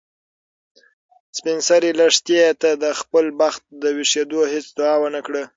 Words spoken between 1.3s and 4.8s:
سپین سرې لښتې ته د خپل بخت د ویښېدو هیڅ